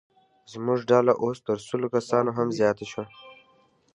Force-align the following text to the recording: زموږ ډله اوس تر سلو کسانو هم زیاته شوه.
زموږ 0.51 0.79
ډله 0.91 1.13
اوس 1.23 1.37
تر 1.47 1.57
سلو 1.67 1.87
کسانو 1.95 2.31
هم 2.37 2.47
زیاته 2.59 2.85
شوه. 2.91 3.05